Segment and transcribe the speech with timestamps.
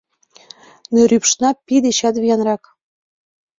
[0.93, 2.63] Нерӱпшна пий дечат виянрак.